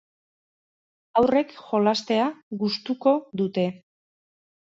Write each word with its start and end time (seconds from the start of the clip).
Haurrek 1.19 1.51
jolastea 1.65 2.25
gustuko 2.63 3.13
dute. 3.43 3.67